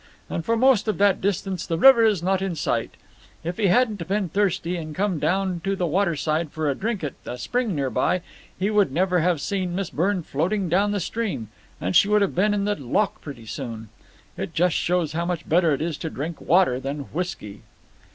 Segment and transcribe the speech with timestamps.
[0.31, 2.95] And for most of that distance the river is not in sight.
[3.43, 7.03] If he hadn't been thirsty and come down to the water side for a drink
[7.03, 8.21] at a spring near by,
[8.57, 12.33] he would never have seen Miss Byrne floating down the stream, and she would have
[12.33, 13.89] been in the loch pretty soon.
[14.37, 17.61] It just shows how much better it is to drink water than whisky."